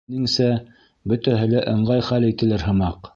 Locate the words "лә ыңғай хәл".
1.51-2.29